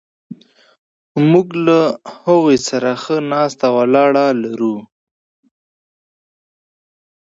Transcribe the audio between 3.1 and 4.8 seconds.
ناسته ولاړه لرو.